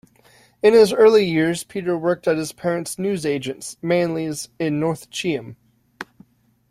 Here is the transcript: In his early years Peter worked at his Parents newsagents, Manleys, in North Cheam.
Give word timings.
In 0.63 0.73
his 0.73 0.91
early 0.91 1.23
years 1.23 1.63
Peter 1.63 1.95
worked 1.95 2.27
at 2.27 2.35
his 2.35 2.53
Parents 2.53 2.97
newsagents, 2.97 3.77
Manleys, 3.83 4.49
in 4.57 4.79
North 4.79 5.11
Cheam. 5.11 5.57